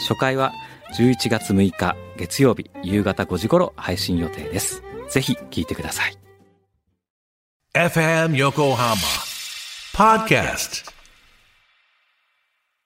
[0.00, 0.52] 初回は
[0.96, 6.16] 11月6日月曜日夕方5時頃配信予定ですぜひ聞いてください
[7.74, 8.96] FM Yokohama
[9.94, 10.90] Podcast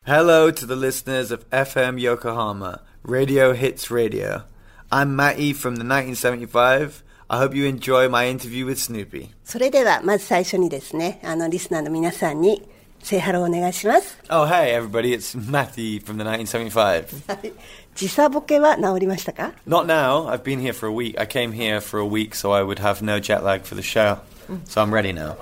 [0.07, 4.45] Hello to the listeners of FM Yokohama, Radio Hits Radio.
[4.93, 7.03] I'm Matty from the 1975.
[7.31, 9.31] I hope you enjoy my interview with Snoopy.
[9.45, 12.69] それでは、まず最初にですね、あの、リスナーの皆さんに、
[13.05, 14.19] セイハローお願いします。
[14.31, 17.29] Oh, hey everybody, it's Matty from the 1975.
[17.29, 17.53] はい
[17.95, 21.21] 時差ボケは治りましたか Not now, I've been here for a week.
[21.21, 23.83] I came here for a week so I would have no jet lag for the
[23.83, 24.17] show.
[24.65, 25.37] So I'm ready now.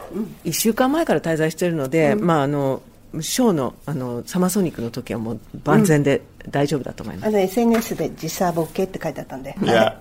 [0.44, 2.82] 1週間前から滞在しているので、まあ、あの
[3.20, 9.54] ショーのあのサマーソニックの時はもう万全で大丈夫だと思います、あの、SNS で時差ボケって書いてあったんで。
[9.60, 9.94] Yeah.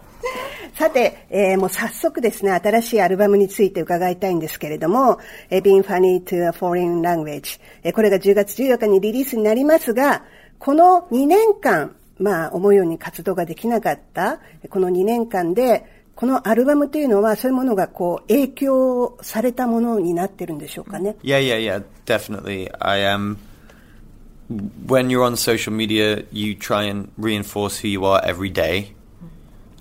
[0.76, 5.20] さて、えーもう早速ですね、新しいアルバムについて伺いたいんですけれども、
[5.50, 10.24] えー Being Funny to a Foreign Language、えーこれが10月14日にリリースになりますが、
[10.60, 22.70] この2年間、まあ、思うように活動ができなかった、この2年間で、このアルバムというのは、そういうものがこう、影響されたものになってるんでしょうかね？Yeah, yeah, yeah, definitely.
[22.80, 23.38] I am.
[24.86, 28.94] when you're on social media, you try and reinforce who you are every day,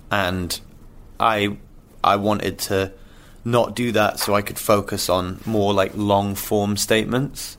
[0.09, 0.59] and
[1.21, 1.57] I,
[2.03, 2.91] I wanted to
[3.45, 7.57] not do that so I could focus on more like long form statements,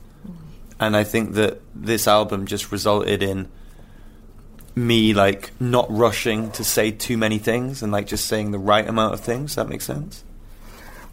[0.79, 3.47] and I think that this album just resulted in
[4.75, 8.87] me like not rushing to say too many things and like just saying the right
[8.87, 9.55] amount of things.
[9.55, 10.23] That make sense?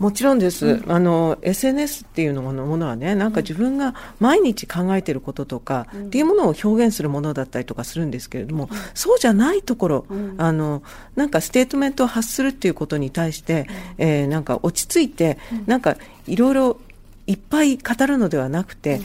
[0.00, 10.06] もちろんです、あの SNS っていうのものものはねなんか自分が毎日考えていることとか、っていうものを表現するものだったりとかするんですけれども、そうじゃないところ、
[10.38, 10.82] あの
[11.16, 13.66] なんかステートメントを発するっていうことに対して、
[13.98, 15.36] えーなんか落ち着いて、
[15.66, 16.80] なんかいろいろ
[17.26, 19.02] いっぱい語るのではなくて、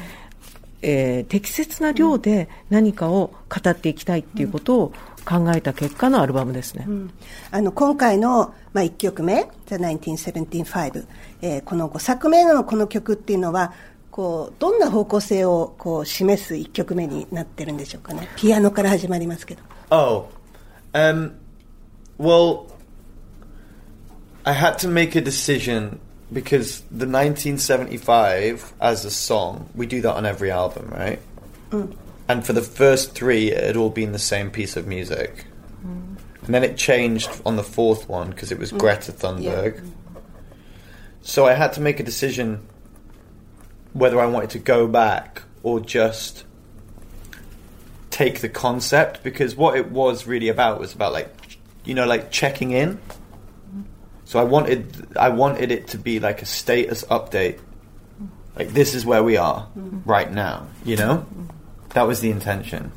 [0.81, 4.93] えー適切な量で何かを語っていきたいっていうことを
[5.25, 6.87] 考えた結果のアルバムですね。
[7.51, 11.05] あの、今回の、まあ、1曲目、The 1975、
[11.41, 13.73] えーこの5作目のこの曲っていうのは、
[14.11, 18.29] こう、どんな方向性をこう示す1曲目になってるんでしょうかね。
[18.35, 19.61] ピアノから始まりますけど。
[19.89, 20.27] Oh,
[20.93, 21.33] um,
[22.17, 22.67] well,
[24.43, 25.99] I had to make a decision
[26.31, 31.19] because the 1975 as a song, we do that on every album, right?
[32.27, 35.45] And for the first three, it had all been the same piece of music.
[35.85, 36.17] Mm.
[36.43, 38.79] And then it changed on the fourth one because it was mm.
[38.79, 39.91] Greta Thunberg.
[41.21, 42.67] So I had to make a decision
[43.93, 46.43] whether I wanted to go back or just
[48.11, 52.31] take the concept because what it was really about was about like you know like
[52.31, 52.97] checking in.
[52.97, 53.81] Mm-hmm.
[54.25, 57.59] So i wanted i wanted it to be like a status update.
[58.21, 58.29] Mm.
[58.55, 59.67] Like this is where we are
[60.05, 61.25] right now you know
[61.95, 62.91] that was the intention.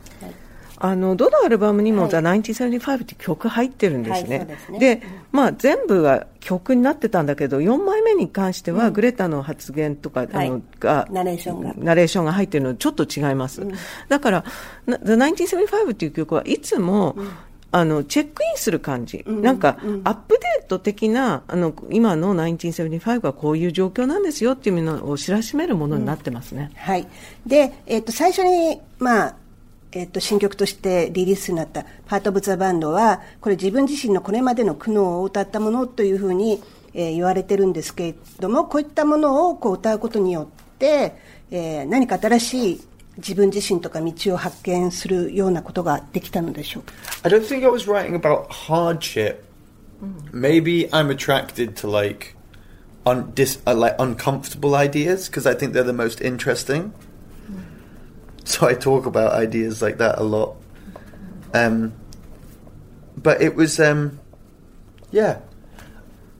[0.80, 2.10] あのどのアルバムにも「はい。
[2.10, 4.38] The 1975」って曲入ってるんですね。
[4.38, 4.78] はいですね。
[4.78, 10.48] でまあ、全部が曲になってたんだけど4枚目に関しては、グレタの発言とか、はい。
[10.48, 11.74] あのがナレーションが。
[11.76, 13.66] ナレーションが入ってるのちょっと違います。
[14.08, 14.44] だから
[14.86, 17.16] な「The 1975」っていう曲はいつも、
[17.70, 26.70] あのチェックインする感じ、なんか、アップデート的なあの今の1975はこういう状況なんですよっていうのを知らしめるものになってますね。
[26.76, 27.06] はい。
[27.46, 29.36] で、えっ、と、最初に、まあ、
[29.92, 36.62] えっ、と、新曲としてリリースになったパート・オブ・ザ・バンドは、これ自分自身のこれまでの苦悩を歌ったものというふうに、
[36.94, 41.14] えー言われてるんですけれども、こういったものをこう歌うことによって、
[41.50, 42.87] えー何か新しい
[43.17, 46.93] 自分自身とか道を発見するようなことができたのでしょうか。
[47.23, 49.43] i don't think i was writing about hardship
[50.31, 52.35] maybe i'm attracted to like
[53.05, 56.91] un- dis- uh, like uncomfortable ideas because i think they're the most interesting
[58.45, 60.55] so I talk about ideas like that a lot.
[61.53, 61.93] Um,
[63.15, 64.19] but it was, um,
[65.11, 65.39] yeah.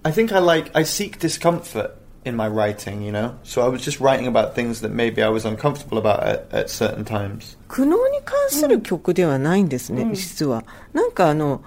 [0.06, 3.35] I think I like I seek discomfort in my writing, you know?
[3.43, 6.71] So I was just writing about things that maybe I was uncomfortable about at, at
[6.71, 7.57] certain times.
[7.69, 10.65] 苦悩に関する曲ではないんですね、実は。
[10.93, 11.63] なんかあの、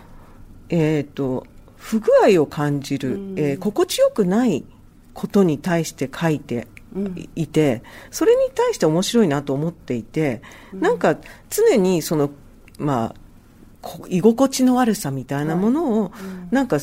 [0.69, 1.45] えっ、と、
[1.77, 4.63] 不具合を感じる、えー心地よくない
[5.13, 6.67] ことに対して書いて
[7.35, 7.81] いて、
[8.11, 10.41] それに対して面白いなと思っていて、
[10.73, 11.17] なんか
[11.49, 12.29] 常にその、
[12.77, 13.15] まあ、
[13.81, 16.11] こ居心地の悪さみたいなものを、
[16.51, 16.79] なんか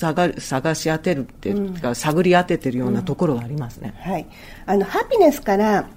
[0.00, 3.94] 探探し当てるっていうか、探り当ててるようなところがありますね。
[4.00, 4.26] はい。
[4.64, 5.88] あの、ハピネスから、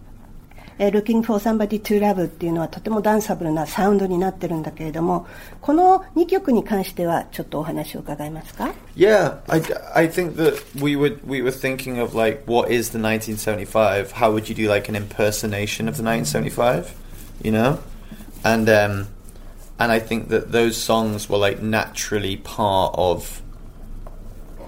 [0.77, 5.25] えー Looking for Somebody to Love っていうのはとてもダンサブルなサウンドになってるんだけれども、
[5.61, 9.61] この2曲に関してはちょっとお話を伺えますか Yeah, I,
[9.93, 14.13] I think that we would we were thinking of like what is the 1975?
[14.13, 16.93] How would you do like an impersonation of the 1975?
[17.43, 17.79] You know,
[18.43, 19.07] and um,
[19.79, 23.42] and I think that those songs were like naturally part of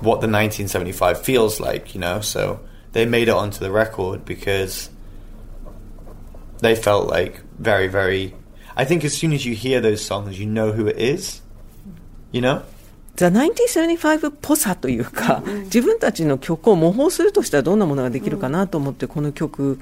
[0.00, 1.94] what the 1975 feels like.
[1.94, 2.60] You know, so
[2.92, 4.90] they made it onto the record because
[6.60, 8.34] they felt like very very.
[8.76, 11.42] I think as soon as you hear those songs, you know who it is.
[12.32, 12.62] You know.
[13.16, 19.78] ザ・1975っぽさというか、自分たちの曲を模倣するとしたらどんなものができるかなと思って、この曲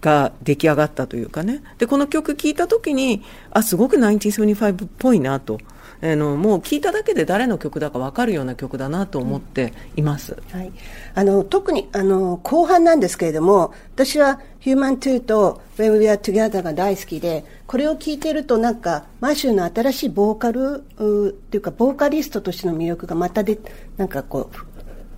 [0.00, 1.62] が出来上がったというかね。
[1.78, 5.58] で、この曲聴いたときに、あ、すごく1975っぽいなと。
[6.03, 10.41] あのもう聴いただけで誰の曲だか分かるような曲だなと思っています。
[10.51, 10.71] はい、
[11.13, 23.59] あの特にあの後半なんですけれども私は「Human 2」と「When We Are Together」が大好きでこれを聴いてるとなんかマシューの新しいボーカルうっていうかボーカリストとしての魅力がまたで
[23.97, 24.65] なんかこうふ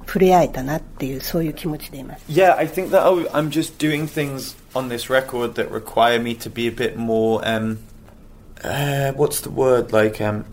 [0.06, 6.19] 触れ合えたなっていうそういう気持ちでいます Yeah, I think that I, am just doing things on this record that require
[6.21, 7.41] me to be a bit more.
[7.47, 7.79] Um,
[8.63, 9.94] uh, what's the word?
[9.94, 10.45] Like um,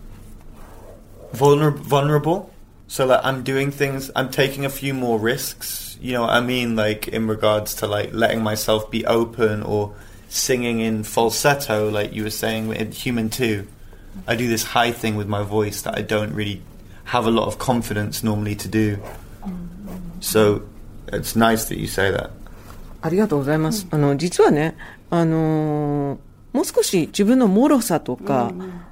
[1.32, 2.50] vulner- vulnerable.
[2.88, 4.10] So like I'm doing things.
[4.14, 5.98] I'm taking a few more risks.
[6.00, 6.76] You know what I mean?
[6.76, 9.94] Like in regards to like letting myself be open or
[10.28, 13.66] singing in falsetto, like you were saying in Human Two.
[14.26, 16.62] I do this high thing with my voice that I don't really
[17.04, 18.98] have a lot of confidence normally to do.
[20.20, 20.62] So
[21.12, 22.30] it's nice that you say that.
[23.02, 23.86] ありがとうございます。
[23.90, 24.76] あの、実はね、
[25.10, 26.18] あのー
[26.53, 28.51] もう少し自分の脆さとか、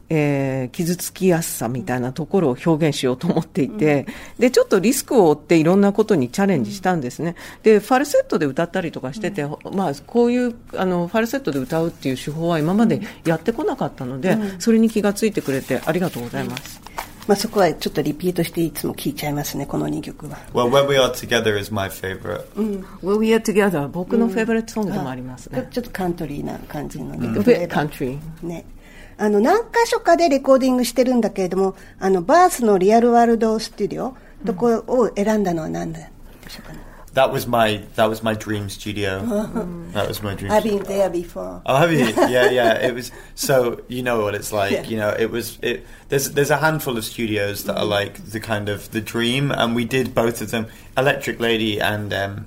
[0.10, 4.08] えー傷つきやすさみたいなところを表現しようと思っていて、
[4.38, 7.36] で、ちょっとリスクを負っていろんなことにチャレンジしたんですね。
[7.64, 16.89] で、ファルセットで歌ったりとかしてて、まあ、こういう、あの、ファルセットで歌うっていう手法は今までやってこなかったので、それに気がついてくれてありがとうございます。
[17.30, 22.44] まあ、そこはちょっとリピートしていつも聴いちゃいますねこの2曲は Well, When We Are Together is my favorite.
[23.04, 25.68] Will We Are Together 僕のフェイブレットソングでもありますね。
[25.70, 28.66] ちょっとカントリーな感じのね、Bit country ね。
[29.20, 36.10] あの、何箇所かでレコーディングしてるんだけれども、あの、バースのリアルワールドスタジオ、とこを選んだのは何で
[36.48, 36.80] しょうかね？
[37.14, 39.22] That was my that was my dream studio.
[39.94, 40.52] that was my dream.
[40.52, 40.80] I've studio.
[40.80, 41.62] been there before.
[41.66, 42.00] Oh, have you?
[42.30, 42.74] Yeah, yeah.
[42.86, 44.72] It was so you know what it's like.
[44.72, 44.84] Yeah.
[44.84, 45.86] You know, it was it.
[46.10, 47.90] There's there's a handful of studios that are mm.
[47.90, 50.68] like the kind of the dream, and we did both of them.
[50.98, 52.46] Electric Lady and um,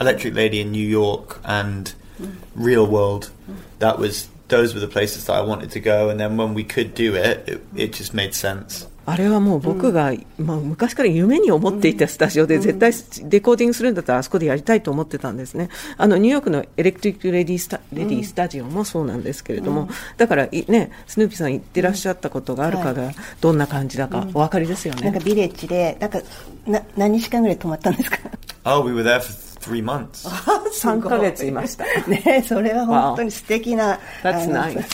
[0.00, 2.34] Electric Lady in New York and mm.
[2.54, 3.30] Real World.
[3.48, 3.56] Mm.
[3.78, 6.64] That was those were the places that I wanted to go, and then when we
[6.64, 8.86] could do it, it, it just made sense.
[9.06, 12.92] あれはもう僕が、まあ、昔から夢に思っていたスタジオで絶対
[13.30, 15.68] レコーディングするんだったらあそこでやりたいと思ってたんですね。
[15.96, 25.02] あのニューヨークの Electric Lady スタ Lady スタジオもそうなんですけれども、だからいね、スヌーピーさん言ってらっしゃったことがあるかがどんな感じだかお分かりですよね。
[25.02, 26.20] なんかビレッジで、なんか、
[26.66, 28.18] な、何日間ぐらい泊まったんですか
[28.64, 30.26] ？Oh, we were there for three months.
[30.28, 31.84] 3ヶ月いました。
[32.08, 34.84] ねそれは本当に素敵な、 That's あの nice.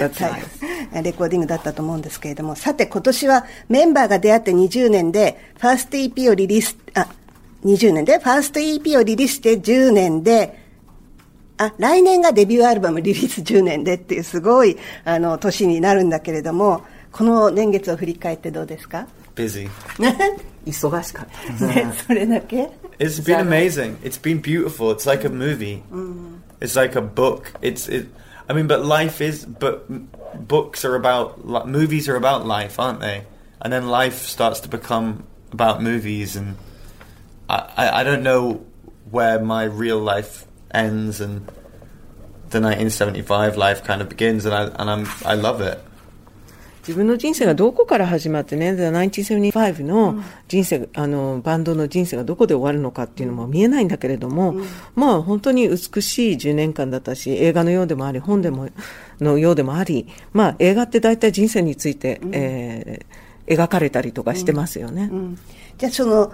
[0.00, 0.42] That's はい
[1.02, 7.08] レコーディングだったと思うんですけれども、さて今年はメンバーが出会って20年で、ファースト EP をリリース、あ、
[7.64, 10.58] 20年で、ファースト EP をリリースして10年で、
[11.56, 19.68] あ、来年がデビューアルバムリリース10年でっていうすごい、あの、年になるんだけれども、この年月を振り返ってどうですか？Busy.
[20.66, 21.74] 忙しかったですね。
[21.74, 22.68] ね、それだけ？
[22.98, 23.98] It's been amazing.
[24.02, 24.90] It's been beautiful.
[24.90, 25.82] It's like a movie.
[25.90, 26.36] Mm-hmm.
[26.60, 27.52] It's like a book.
[27.60, 28.08] It's it.
[28.48, 29.44] I mean, but life is.
[29.44, 29.86] But
[30.46, 31.44] books are about.
[31.66, 33.26] Movies are about life, aren't they?
[33.60, 36.56] And then life starts to become about movies, and
[37.48, 38.64] I, I, I don't know
[39.10, 41.46] where my real life ends and
[42.52, 45.82] the 1975 life kind of begins, and I and I'm I love it.
[46.86, 54.56] 自分の人生がどこから始まってね、The 1975の人生、あの、バンドの人生がどこで終わるのかっていうのも見えないんだけれども、
[54.94, 58.68] まあ本当に美しい10年間だったし、映画のようでもあり、本でも、
[59.20, 65.08] のようでもあり、まあ映画って大体人生について、えー描かれたりとかしてますよね。
[65.12, 65.38] うん。
[65.78, 66.32] じゃあその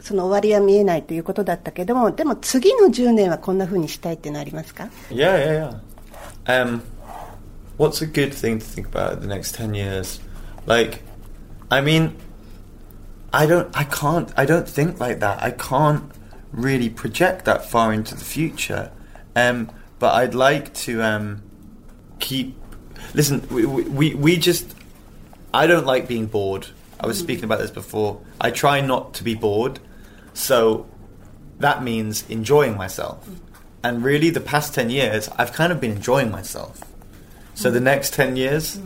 [0.00, 5.80] その終わりは見えないということだったけどもでも次の10年はこんな風にしたいっていうのはありますか？Yeah, yeah,
[6.46, 6.64] yeah.
[6.64, 6.80] Um,
[7.82, 10.20] what's a good thing to think about the next ten years?
[10.66, 11.02] Like,
[11.68, 12.16] I mean,
[13.32, 15.42] I don't, I can't, I don't think like that.
[15.42, 16.08] I can't
[16.52, 18.92] really project that far into the future.
[19.34, 21.42] Um, but I'd like to um,
[22.20, 22.56] keep.
[23.14, 24.76] Listen, we, we, we just.
[25.52, 26.68] I don't like being bored.
[27.00, 28.20] I was speaking about this before.
[28.40, 29.80] I try not to be bored.
[30.34, 30.86] So
[31.58, 33.28] that means enjoying myself.
[33.82, 36.91] And really, the past 10 years, I've kind of been enjoying myself.
[37.54, 38.80] So the next 10 years,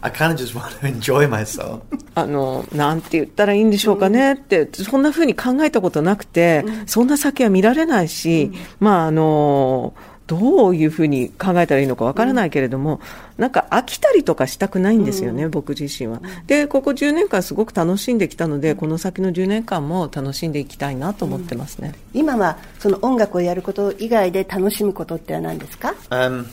[0.00, 1.80] I kind of just want to enjoy myself.
[2.14, 4.34] あの、なんて言ったらいいんでしょうかね。
[4.34, 9.94] って、そんな風に考えたことなくて、そんな先は見られないし、まあ、あの、
[10.28, 13.00] どういうふうに考えたらいいのかわからないけれども、
[13.38, 16.20] なんか飽きたりとかしたくないんですよね、僕自身は。
[16.46, 21.94] で、ここ10年間すごく楽しんできたので、この先の10年間も楽しんでいきたいなと思ってますね。
[22.12, 26.44] 今はその音楽をやること以外で楽しむことっては何ですか？Um,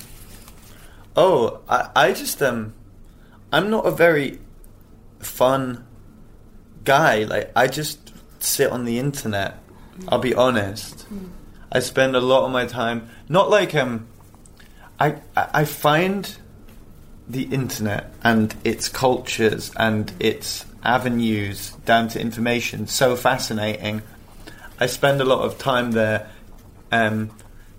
[1.16, 2.74] oh, I, I just um,
[3.52, 4.40] I'm not a very
[5.20, 5.86] fun
[6.84, 7.24] guy.
[7.24, 9.60] Like I just sit on the internet.
[10.10, 11.06] I'll be honest.
[11.72, 14.08] I spend a lot of my time not like um,
[15.00, 16.38] I I I find
[17.28, 24.02] the internet and its cultures and its avenues down to information so fascinating.
[24.80, 26.30] I spend a lot of time there,
[26.92, 27.32] um,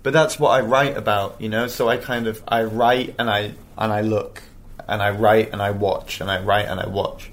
[0.06, 1.66] but that's what I write about, you know.
[1.66, 4.42] So I kind of I write and I and I look
[4.88, 7.30] and I write and I watch and I write and I watch.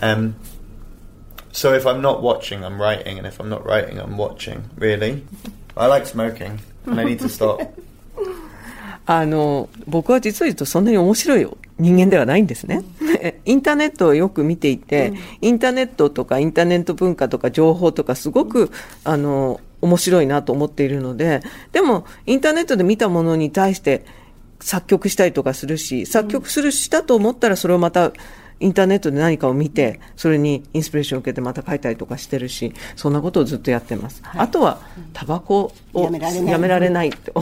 [0.00, 0.36] Um,
[1.52, 4.64] so if I'm not watching, I'm writing, and if I'm not writing, I'm watching.
[4.76, 5.24] Really,
[5.76, 7.60] I like smoking, and I need to stop.
[9.06, 11.46] あの、僕は実を言うとそんなに面白い
[11.78, 12.82] 人間ではないんですね。
[13.44, 18.70] インターネットをよく見ていて、インターネットとかインターネット文化とか情報とかすごく、
[19.04, 24.05] あの、 面白いなと思っているので、でも、インターネットで見たものに対して
[24.59, 28.11] 作曲したりとかするし、作曲するしたと思ったらそれをまた、
[28.61, 34.21] インターネットで何かを見て、それにインスピレーションを受けてまた書いたりとかしてるし、そんなことをずっとやってます。
[34.25, 34.81] あとは、
[35.13, 37.31] タバコをやめられないやめられないって。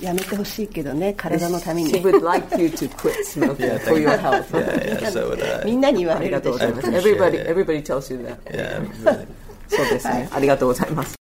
[0.00, 4.08] やめてほしいけどね体のために She would like you to quit smoking Yeah, for your you.
[4.18, 4.44] health.
[4.52, 5.10] Yeah, yeah.
[5.10, 5.64] So would I.
[5.66, 8.36] みんなに言われるでしょ Everybody, everybody tells you that.
[8.52, 9.26] Yeah.
[9.68, 10.28] そうですね。
[10.32, 11.17] ありがとうございます。